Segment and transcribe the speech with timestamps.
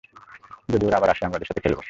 [0.69, 1.79] যদি ওরা আবার আসে, আমি ওদের সাথে খেলব।